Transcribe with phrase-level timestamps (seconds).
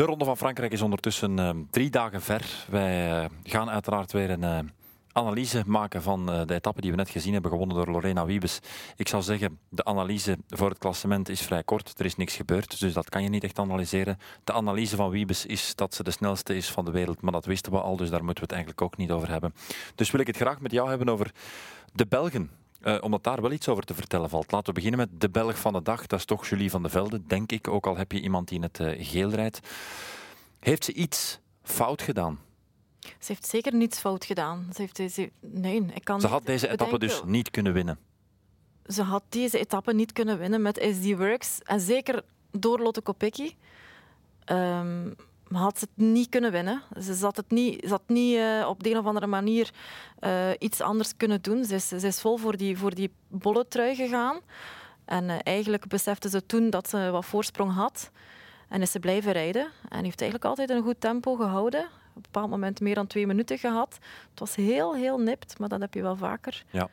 [0.00, 2.64] De Ronde van Frankrijk is ondertussen uh, drie dagen ver.
[2.70, 4.58] Wij uh, gaan uiteraard weer een uh,
[5.12, 8.60] analyse maken van de etappe die we net gezien hebben, gewonnen door Lorena Wiebes.
[8.96, 11.98] Ik zou zeggen, de analyse voor het klassement is vrij kort.
[11.98, 14.18] Er is niks gebeurd, dus dat kan je niet echt analyseren.
[14.44, 17.44] De analyse van Wiebes is dat ze de snelste is van de wereld, maar dat
[17.44, 19.54] wisten we al, dus daar moeten we het eigenlijk ook niet over hebben.
[19.94, 21.30] Dus wil ik het graag met jou hebben over
[21.92, 22.59] de Belgen.
[22.82, 24.52] Uh, omdat daar wel iets over te vertellen valt.
[24.52, 26.06] Laten we beginnen met de Belg van de dag.
[26.06, 27.68] Dat is toch Julie van de Velde, denk ik.
[27.68, 29.60] Ook al heb je iemand die in het uh, geel rijdt.
[30.58, 32.38] Heeft ze iets fout gedaan?
[33.00, 34.68] Ze heeft zeker niets fout gedaan.
[34.74, 37.98] Ze, heeft, ze, nee, ik kan ze had deze etappe dus niet kunnen winnen.
[38.86, 41.58] Ze had deze etappe niet kunnen winnen met SD Works.
[41.62, 43.54] En zeker door Lotte Kopecky.
[44.46, 45.14] Um,
[45.58, 46.82] had ze het niet kunnen winnen.
[47.00, 49.70] Ze zat het niet, zat niet uh, op de een of andere manier
[50.20, 51.64] uh, iets anders kunnen doen.
[51.64, 54.40] Ze is, ze is vol voor die, voor die bolle trui gegaan.
[55.04, 58.10] En uh, eigenlijk besefte ze toen dat ze wat voorsprong had.
[58.68, 59.70] En is ze blijven rijden.
[59.88, 61.84] En heeft eigenlijk altijd een goed tempo gehouden.
[61.84, 63.98] Op een bepaald moment meer dan twee minuten gehad.
[64.30, 66.64] Het was heel, heel nipt, maar dat heb je wel vaker.
[66.70, 66.88] Ja.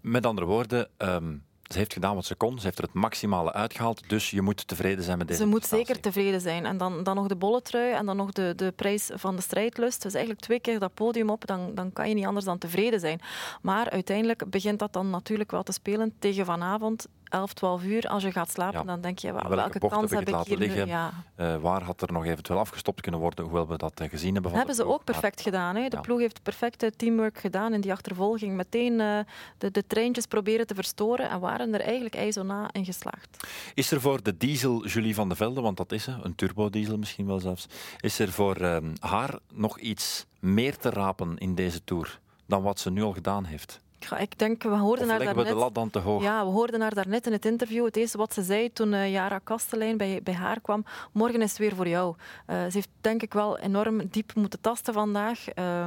[0.00, 1.42] Met andere woorden, um
[1.72, 4.68] ze heeft gedaan wat ze kon, ze heeft er het maximale uitgehaald, dus je moet
[4.68, 6.66] tevreden zijn met deze Ze moet zeker tevreden zijn.
[6.66, 10.02] En dan, dan nog de bolletrui en dan nog de, de prijs van de strijdlust.
[10.02, 13.00] Dus eigenlijk twee keer dat podium op, dan, dan kan je niet anders dan tevreden
[13.00, 13.20] zijn.
[13.62, 18.22] Maar uiteindelijk begint dat dan natuurlijk wel te spelen tegen vanavond 11, 12 uur, als
[18.22, 18.84] je gaat slapen, ja.
[18.84, 20.86] dan denk je, welke, welke kans heb ik, hier liggen?
[20.86, 21.12] Ja.
[21.36, 24.50] Uh, waar had er nog eventueel afgestopt kunnen worden, hoewel we dat uh, gezien hebben?
[24.50, 25.76] Dat hebben ze ook perfect maar, gedaan.
[25.76, 25.88] Hè.
[25.88, 26.02] De ja.
[26.02, 28.54] ploeg heeft perfecte teamwork gedaan in die achtervolging.
[28.54, 29.18] Meteen uh,
[29.58, 33.46] de, de treintjes proberen te verstoren en waren er eigenlijk ijzo na in geslaagd.
[33.74, 36.98] Is er voor de diesel Julie van de Velde, want dat is ze, een turbodiesel
[36.98, 37.66] misschien wel zelfs,
[38.00, 42.80] is er voor ehm, haar nog iets meer te rapen in deze Tour dan wat
[42.80, 43.80] ze nu al gedaan heeft?
[44.10, 45.44] Ik denk, we hoorden haar daarnet...
[45.46, 46.22] we de lat dan te hoog?
[46.22, 47.84] Ja, we hoorden haar daarnet in het interview.
[47.84, 51.50] Het eerste wat ze zei toen uh, Jara Kastelein bij, bij haar kwam, morgen is
[51.50, 52.14] het weer voor jou.
[52.16, 55.38] Uh, ze heeft denk ik wel enorm diep moeten tasten vandaag.
[55.58, 55.86] Uh,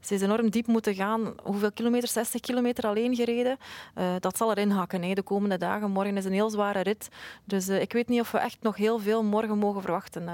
[0.00, 1.34] ze is enorm diep moeten gaan.
[1.42, 2.08] Hoeveel kilometer?
[2.08, 3.58] 60 kilometer alleen gereden.
[3.98, 5.90] Uh, dat zal erin hakken hè, de komende dagen.
[5.90, 7.08] Morgen is een heel zware rit.
[7.44, 10.28] Dus ik weet niet of we echt nog heel veel morgen mogen verwachten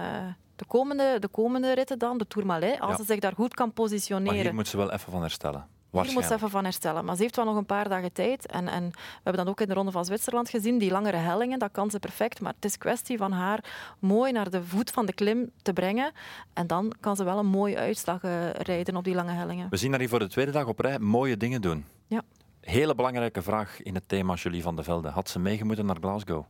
[0.56, 2.96] de komende, de komende ritten dan, de Tourmalet, als ja.
[2.96, 4.34] ze zich daar goed kan positioneren.
[4.34, 5.66] Maar hier moet ze wel even van herstellen.
[6.02, 7.04] Hier moet ze even van herstellen.
[7.04, 8.46] Maar ze heeft wel nog een paar dagen tijd.
[8.46, 10.78] En, en we hebben dat ook in de Ronde van Zwitserland gezien.
[10.78, 12.40] Die langere hellingen, dat kan ze perfect.
[12.40, 13.64] Maar het is kwestie van haar
[13.98, 16.12] mooi naar de voet van de klim te brengen.
[16.52, 19.66] En dan kan ze wel een mooie uitslag uh, rijden op die lange hellingen.
[19.70, 21.84] We zien haar hier voor de tweede dag op rij mooie dingen doen.
[22.06, 22.22] Ja.
[22.60, 25.08] Hele belangrijke vraag in het thema Julie van de Velde.
[25.08, 26.44] Had ze meegemoeten naar Glasgow?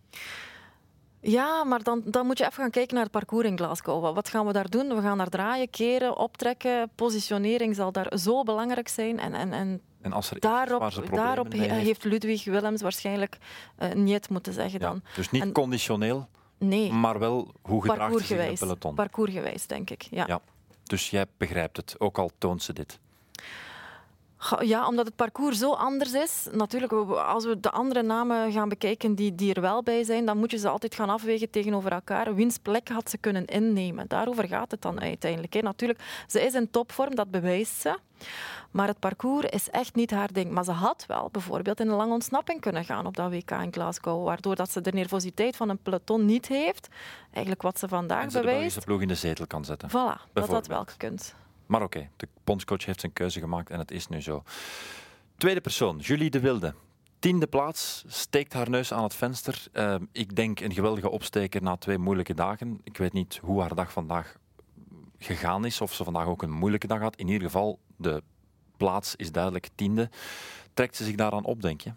[1.27, 4.15] Ja, maar dan, dan moet je even gaan kijken naar het parcours in Glasgow.
[4.15, 4.89] Wat gaan we daar doen?
[4.89, 6.91] We gaan daar draaien, keren, optrekken.
[6.95, 9.19] Positionering zal daar zo belangrijk zijn.
[9.19, 13.39] En, en, en, en als er daarop, daarop heeft Ludwig Willems waarschijnlijk
[13.79, 15.01] uh, niet moeten zeggen dan.
[15.05, 18.95] Ja, dus niet en, conditioneel, nee, maar wel hoe gedraagt zich in het peloton.
[18.95, 20.03] Parcoursgewijs, denk ik.
[20.03, 20.25] Ja.
[20.27, 20.41] ja.
[20.83, 22.99] Dus jij begrijpt het, ook al toont ze dit.
[24.61, 26.47] Ja, omdat het parcours zo anders is.
[26.53, 30.39] Natuurlijk, als we de andere namen gaan bekijken die, die er wel bij zijn, dan
[30.39, 32.35] moet je ze altijd gaan afwegen tegenover elkaar.
[32.35, 34.09] Wiens plek had ze kunnen innemen?
[34.09, 35.53] Daarover gaat het dan uiteindelijk.
[35.53, 35.61] Hè.
[35.61, 37.99] Natuurlijk, ze is in topvorm, dat bewijst ze.
[38.71, 40.51] Maar het parcours is echt niet haar ding.
[40.51, 43.73] Maar ze had wel bijvoorbeeld in een lange ontsnapping kunnen gaan op dat WK in
[43.73, 44.25] Glasgow.
[44.25, 46.89] Waardoor dat ze de nervositeit van een peloton niet heeft.
[47.31, 48.75] Eigenlijk wat ze vandaag en ze bewijst.
[48.75, 49.89] de ploeg in de zetel kan zetten.
[49.89, 51.35] Voilà, dat had wel gekund.
[51.75, 54.43] Maar oké, de bondscoach heeft zijn keuze gemaakt en het is nu zo.
[55.37, 56.75] Tweede persoon, Julie de Wilde.
[57.19, 59.67] Tiende plaats, steekt haar neus aan het venster.
[59.73, 62.81] Uh, ik denk een geweldige opsteker na twee moeilijke dagen.
[62.85, 64.37] Ik weet niet hoe haar dag vandaag
[65.19, 67.17] gegaan is, of ze vandaag ook een moeilijke dag had.
[67.17, 68.23] In ieder geval, de
[68.77, 70.11] plaats is duidelijk tiende.
[70.75, 71.93] Trekt ze zich daaraan op, denk je?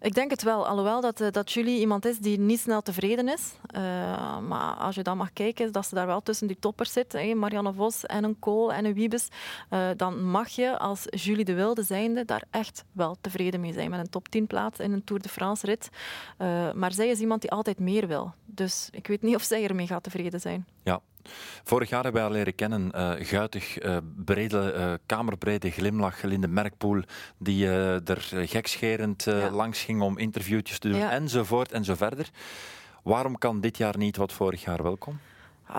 [0.00, 3.28] Ik denk het wel, alhoewel dat, uh, dat Julie iemand is die niet snel tevreden
[3.28, 3.52] is.
[3.76, 3.80] Uh,
[4.38, 7.72] maar als je dan mag kijken, dat ze daar wel tussen die toppers zit, Marianne
[7.72, 9.28] Vos en een Kool en een Wiebes,
[9.70, 13.90] uh, dan mag je als Julie de Wilde zijnde daar echt wel tevreden mee zijn
[13.90, 15.88] met een top 10 plaats in een Tour de France rit.
[16.74, 18.32] maar zij is iemand die altijd meer wil.
[18.44, 20.66] Dus ik weet niet of zij ermee gaat tevreden zijn.
[20.82, 21.00] Ja,
[21.64, 22.92] Vorig jaar hebben we haar leren kennen.
[22.94, 26.22] Uh, guitig, uh, brede, uh, kamerbrede glimlach.
[26.22, 27.02] Linde Merkpoel,
[27.38, 29.50] die er gekscherend ja.
[29.50, 31.10] langs ging om interviewtjes te doen, ja.
[31.10, 32.30] enzovoort en zo verder.
[33.02, 35.18] Waarom kan dit jaar niet wat vorig jaar wel kon?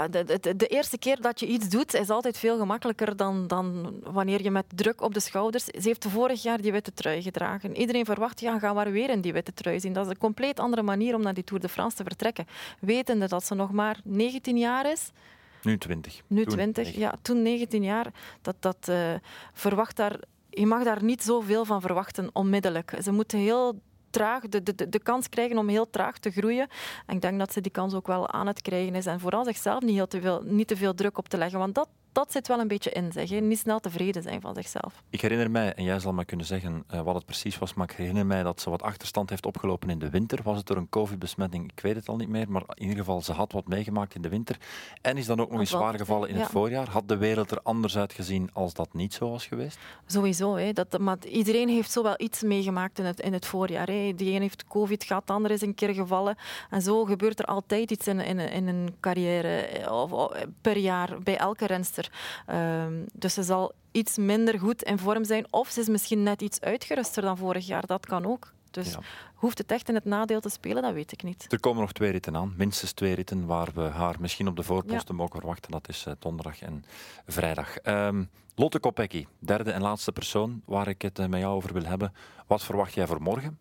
[0.10, 3.94] De, de, de, eerste keer dat je iets doet, is altijd veel gemakkelijker dan, dan
[4.04, 5.64] wanneer je met druk op de schouders...
[5.64, 7.76] Ze heeft vorig jaar die witte trui gedragen.
[7.76, 9.94] Iedereen verwacht, ja, gaan we weer in die witte trui zien.
[9.94, 12.48] Dat is een compleet andere manier om naar die Tour de France te vertrekken.
[12.80, 15.12] Wetende dat ze nog maar 19 jaar is...
[15.62, 16.22] Nu 20.
[16.28, 17.14] Nu 20, ja.
[17.22, 18.14] Toen 19 jaar.
[18.42, 19.14] Dat, dat uh,
[19.54, 20.20] verwacht daar...
[20.50, 22.94] Je mag daar niet zoveel van verwachten onmiddellijk.
[23.02, 23.80] Ze moeten heel
[24.10, 26.68] traag, de, de, de kans krijgen om heel traag te groeien.
[27.06, 29.06] En ik denk dat ze die kans ook wel aan het krijgen is.
[29.06, 31.60] En vooral zichzelf niet, heel te veel, niet te veel druk op te leggen.
[31.60, 31.90] Want dat,
[32.20, 33.30] dat zit wel een beetje in, zeg.
[33.30, 35.04] Niet snel tevreden zijn van zichzelf.
[35.10, 37.90] Ik herinner mij, en jij zal me kunnen zeggen uh, wat het precies was, maar
[37.90, 40.40] ik herinner mij dat ze wat achterstand heeft opgelopen in de winter.
[40.44, 41.72] Was het door een covid-besmetting?
[41.72, 44.22] Ik weet het al niet meer, maar in ieder geval, ze had wat meegemaakt in
[44.22, 44.58] de winter.
[45.02, 46.90] En is dan ook nog eens zwaar gevallen in het voorjaar.
[46.90, 49.78] Had de wereld er anders uitgezien als dat niet zo was geweest?
[50.06, 50.56] Sowieso.
[50.56, 50.74] Hè.
[50.74, 53.88] Dat, maar iedereen heeft zo wel iets meegemaakt in het, in het voorjaar.
[53.88, 54.14] Hè.
[54.16, 56.38] Die een heeft covid gehad, de ander is een keer gevallen.
[56.70, 60.32] En zo gebeurt er altijd iets in, in, in een carrière eh, of,
[60.62, 62.09] per jaar bij elke renster.
[62.50, 65.54] Um, dus ze zal iets minder goed in vorm zijn.
[65.54, 67.86] Of ze is misschien net iets uitgeruster dan vorig jaar.
[67.86, 68.54] Dat kan ook.
[68.72, 68.96] Dus
[69.36, 71.46] hoeft het echt in het nadeel te spelen, dat weet ik niet.
[71.52, 74.64] Er komen nog twee ritten aan, minstens twee ritten waar we haar misschien op de
[74.64, 75.72] voorposten mogen verwachten.
[75.72, 76.86] Dat is uh, donderdag en
[77.28, 77.76] vrijdag.
[77.84, 81.84] Um, Lotte Kopecky, derde en laatste persoon waar ik het uh, met jou over wil
[81.84, 82.14] hebben.
[82.48, 83.60] Wat verwacht jij voor morgen?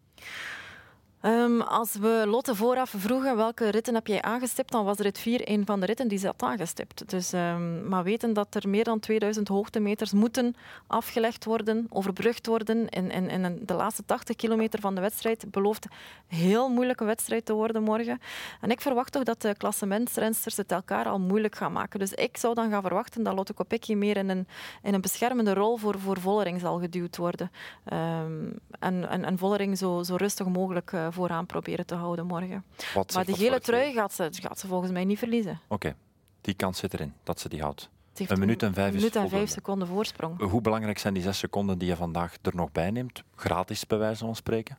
[1.22, 5.48] Um, als we Lotte vooraf vroegen welke ritten heb jij aangestipt, dan was rit 4
[5.50, 7.10] een van de ritten die ze had aangestipt.
[7.10, 10.56] Dus, um, maar weten dat er meer dan 2000 hoogtemeters moeten
[10.86, 16.68] afgelegd worden, overbrugd worden in de laatste 80 kilometer van de wedstrijd, belooft een heel
[16.68, 18.20] moeilijke wedstrijd te worden morgen.
[18.60, 21.98] En ik verwacht toch dat de klassementsrensters het elkaar al moeilijk gaan maken.
[21.98, 24.46] Dus ik zou dan gaan verwachten dat Lotte Kopecky meer in een,
[24.82, 27.50] in een beschermende rol voor, voor Vollering zal geduwd worden.
[27.92, 32.64] Um, en, en, en Vollering zo, zo rustig mogelijk uh, vooraan proberen te houden morgen.
[32.94, 35.60] Wat, maar die gele trui gaat ze, gaat ze volgens mij niet verliezen.
[35.68, 35.94] Oké,
[36.40, 37.90] die kans zit erin, dat ze die houdt.
[38.26, 40.40] Een minuut en vijf, minuut en vijf seconden voorsprong.
[40.50, 43.22] Hoe belangrijk zijn die zes seconden die je vandaag er nog bij neemt?
[43.34, 44.78] Gratis, bij wijze van spreken?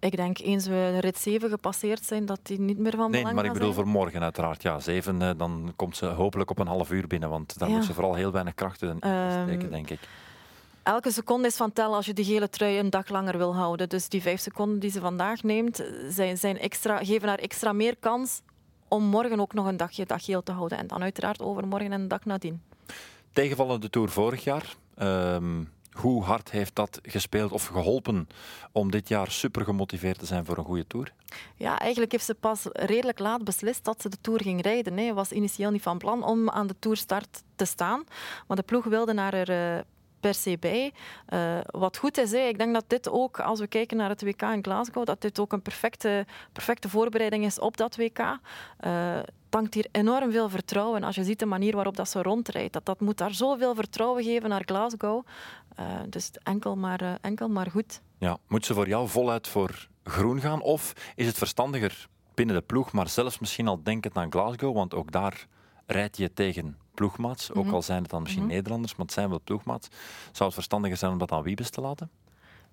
[0.00, 3.26] Ik denk eens we de rit 7 gepasseerd zijn, dat die niet meer van belang
[3.26, 4.62] Nee, maar ik bedoel voor morgen uiteraard.
[4.62, 7.84] Ja, 7, eh, dan komt ze hopelijk op een half uur binnen, want dan moet
[7.84, 10.00] ze vooral heel weinig krachten um, steken, denk ik
[10.88, 13.88] elke seconde is van tel als je die gele trui een dag langer wil houden.
[13.88, 17.96] Dus die vijf seconden die ze vandaag neemt, zijn, zijn extra, geven haar extra meer
[18.00, 18.40] kans
[18.88, 20.78] om morgen ook nog een dagje dag geel te houden.
[20.78, 22.62] En dan uiteraard overmorgen en de dag nadien.
[23.32, 24.76] Tegenvallende Tour vorig jaar.
[24.94, 28.28] Ehm, hoe hard heeft dat gespeeld of geholpen
[28.72, 31.12] om dit jaar super gemotiveerd te zijn voor een goede Tour?
[31.56, 34.98] Ja, eigenlijk heeft ze pas redelijk laat beslist dat ze de Tour ging rijden.
[34.98, 38.04] Ze was initieel niet van plan om aan de Tourstart te staan.
[38.46, 39.84] Maar de ploeg wilde naar haar eh,
[40.20, 40.92] per se bij.
[41.28, 44.22] Uh, wat goed is, hè, ik denk dat dit ook, als we kijken naar het
[44.22, 48.18] WK in Glasgow, dat dit ook een perfecte, perfecte voorbereiding is op dat WK.
[48.18, 48.36] Uh,
[48.78, 51.04] eh, tankt hier enorm veel vertrouwen.
[51.04, 54.22] Als je ziet de manier waarop dat ze rondrijdt, dat, dat moet daar zoveel vertrouwen
[54.24, 55.26] geven naar Glasgow.
[55.80, 58.00] Uh, dus enkel maar, enkel maar goed.
[58.18, 60.62] Ja, moet ze voor jou voluit voor groen gaan?
[60.62, 64.94] Of is het verstandiger binnen de ploeg, maar zelfs misschien al denkend aan Glasgow, want
[64.94, 65.46] ook daar
[65.88, 67.52] rijd je tegen ploegmaats.
[67.52, 67.74] Ook mhm.
[67.74, 68.52] al zijn het dan misschien mhm.
[68.52, 69.88] Nederlanders, maar het zijn wel ploegmaats.
[70.32, 72.10] Zou het verstandiger zijn om dat aan Wiebes te laten?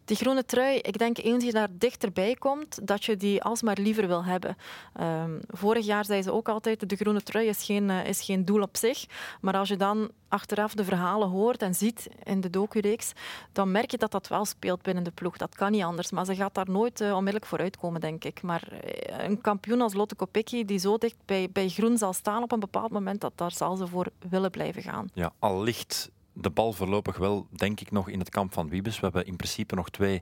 [0.06, 4.07] Die groene trui, ik denk eens je daar dichterbij komt, dat je die alsmaar liever
[4.07, 4.57] wil hebben.
[5.02, 8.46] Um, vorig jaar zei ze ook altijd, de groene trui is geen, uh, is geen
[8.46, 9.06] doel op zich.
[9.42, 13.12] Maar als je dan achteraf de verhalen hoort en ziet in de docureeks,
[13.52, 15.38] dan merk je dat dat wel speelt binnen de ploeg.
[15.38, 16.12] Dat kan niet anders.
[16.12, 18.42] Maar ze gaat daar nooit uh, onmiddellijk voor uitkomen, denk ik.
[18.42, 18.80] Maar uh,
[19.25, 22.60] een kampioen als Lotte Kopecky, die zo dicht bij, bij groen zal staan op een
[22.60, 25.10] bepaald moment, dat, daar zal ze voor willen blijven gaan.
[25.13, 28.96] Ja, al ligt de bal voorlopig wel, denk ik, nog in het kamp van Wiebes.
[28.96, 30.22] We hebben in principe nog twee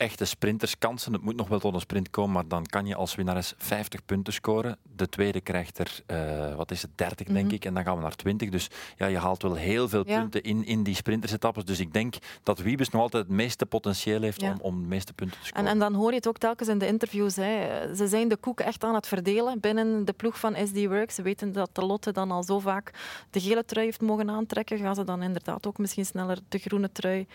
[0.00, 1.12] echte sprinterskansen.
[1.12, 4.04] Het moet nog wel tot een sprint komen, maar dan kan je als winnares 50
[4.04, 4.76] punten scoren.
[4.96, 7.54] De tweede krijgt er, uh, wat is het, 30 denk mhm.
[7.54, 8.48] ik, en dan gaan we naar 20.
[8.48, 11.64] Dus ja, je haalt wel heel veel punten in, in die sprintersetappes.
[11.64, 15.12] Dus ik denk dat Wiebes nog altijd het meeste potentieel heeft om, om de meeste
[15.12, 15.66] punten te scoren.
[15.66, 17.36] En, en dan hoor je het ook telkens in de interviews.
[17.36, 17.94] Hè.
[17.94, 21.14] Ze zijn de koek echt aan het verdelen binnen de ploeg van SD Works.
[21.14, 22.90] Ze weten dat de Lotte dan al zo vaak
[23.30, 24.78] de gele trui heeft mogen aantrekken.
[24.78, 27.26] Gaan ze dan inderdaad ook misschien sneller de groene trui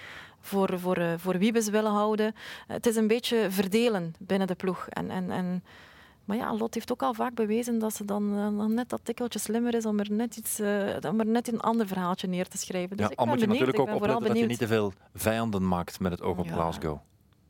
[0.46, 2.36] voor, voor, uh, voor Wiebes willen houden.
[2.68, 4.88] Het is een beetje verdelen binnen de ploeg.
[4.88, 5.64] En, en, en,
[6.26, 9.40] maar ja, Lot heeft ook al vaak bewezen dat ze dan, dan net dat tikkeltje
[9.40, 12.58] slimmer is om er net, iets, uh, om er net een ander verhaaltje neer te
[12.58, 12.98] schrijven.
[12.98, 16.00] Dus ja, al moet je natuurlijk ook opletten dat je niet te veel vijanden maakt
[16.00, 16.98] met het oog op Glasgow.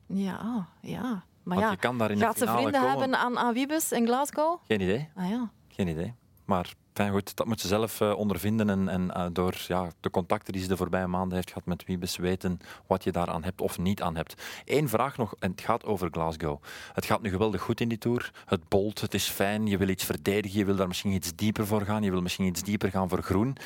[0.06, 1.24] Ja, ja.
[1.44, 2.90] Maar ja, je kan daar in gaat ze vrienden komen.
[2.90, 4.60] hebben aan, aan Wiebes in Glasgow?
[4.68, 5.10] Geen idee.
[5.16, 5.50] Ah, ja.
[5.68, 6.14] Geen idee.
[6.46, 10.10] Maar Fijn, goed, dat moet ze zelf uh, ondervinden en, en uh, door ja, de
[10.10, 13.62] contacten die ze de voorbije maanden heeft gehad met Wiebes weten wat je daaraan hebt
[13.62, 14.42] of niet aan hebt.
[14.66, 16.62] Eén vraag nog, en het gaat over Glasgow.
[16.94, 18.32] Het gaat nu geweldig goed in die Tour.
[18.46, 21.68] Het bolt, het is fijn, je wil iets verdedigen, je wil daar misschien iets dieper
[21.68, 23.58] voor gaan, je wil misschien iets dieper gaan voor groen.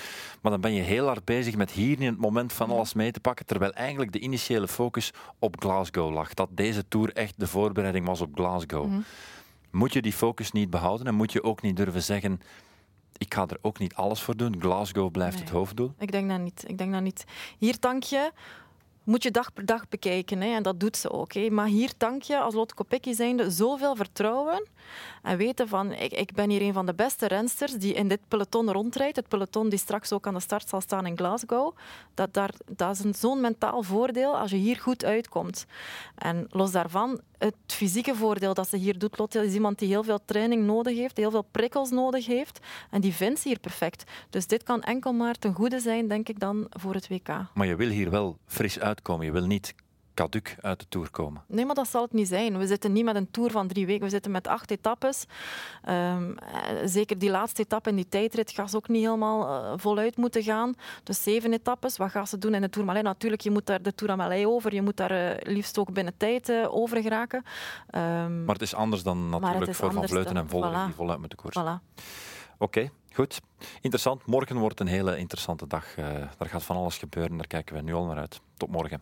[0.41, 3.11] Maar dan ben je heel hard bezig met hier in het moment van alles mee
[3.11, 6.33] te pakken, terwijl eigenlijk de initiële focus op Glasgow lag.
[6.33, 8.85] Dat deze Tour echt de voorbereiding was op Glasgow.
[8.85, 9.03] Mm
[9.71, 12.39] Moet je die focus niet behouden en moet je ook niet durven zeggen
[13.19, 14.61] ik ga er ook niet alles voor doen.
[14.61, 15.93] Glasgow blijft het hoofddoel.
[15.97, 16.63] Ik denk dat niet.
[16.67, 17.25] Ik denk dat niet.
[17.57, 18.31] Hier tank je
[19.03, 20.41] moet je dag per dag bekijken.
[20.41, 21.33] Hè, en dat doet ze ook.
[21.33, 21.49] Hè.
[21.49, 24.67] Maar hier dank je als Lotte Kopecky zijnde zoveel vertrouwen
[25.23, 28.19] en weten van, ik, ik ben hier een van de beste rensters die in dit
[28.27, 29.15] peloton rondrijdt.
[29.15, 31.75] Het peloton die straks ook aan de start zal staan in Glasgow.
[32.13, 35.65] Dat, daar, dat is zo'n mentaal voordeel als je hier goed uitkomt.
[36.15, 40.03] En los daarvan, het fysieke voordeel dat ze hier doet, Lotte, is iemand die heel
[40.03, 42.59] veel training nodig heeft, heel veel prikkels nodig heeft.
[42.89, 44.03] En die vindt ze hier perfect.
[44.29, 47.27] Dus dit kan enkel maar ten goede zijn, denk ik dan, voor het WK.
[47.53, 49.25] Maar je wil hier wel fris uitkomen.
[49.25, 49.73] Je wil niet
[50.19, 51.43] caduc uit de Tour komen.
[51.47, 52.57] Nee, maar dat zal het niet zijn.
[52.57, 54.03] We zitten niet met een Tour van drie weken.
[54.03, 55.25] We zitten met acht etappes.
[55.89, 56.35] Um,
[56.85, 60.43] zeker die laatste etappe in die tijdrit gaat ze ook niet helemaal uh, voluit moeten
[60.43, 60.73] gaan.
[61.03, 61.97] Dus zeven etappes.
[61.97, 63.03] Wat gaat ze doen in de Tourmalet?
[63.03, 64.73] Natuurlijk, je moet daar de Tourmalet over.
[64.73, 67.43] Je moet daar uh, liefst ook binnen tijd uh, over geraken.
[67.95, 70.85] Um, maar het is anders dan natuurlijk voor Van Vleuten en voilà.
[70.85, 71.63] die voluit moeten koersen.
[71.63, 72.03] Voilà.
[72.57, 73.41] Oké, okay, goed.
[73.75, 74.25] Interessant.
[74.25, 75.97] Morgen wordt een hele interessante dag.
[75.97, 76.05] Uh,
[76.37, 77.37] daar gaat van alles gebeuren.
[77.37, 78.41] Daar kijken we nu al naar uit.
[78.57, 79.01] Tot morgen.